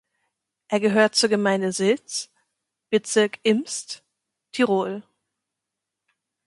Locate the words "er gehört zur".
0.67-1.29